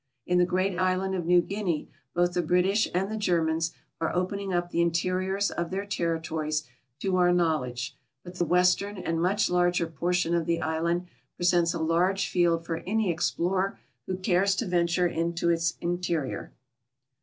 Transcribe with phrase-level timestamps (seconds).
[0.25, 4.11] In the great island of New Guinea both the British and the (ier mans are
[4.11, 6.63] ojiening uj) the interiors of their territories
[7.01, 11.05] to our knowl edge, but the western and much larger portion of the island
[11.37, 13.77] pre sents a large field for an} explorer
[14.07, 16.51] who cares to venture intt) its interior.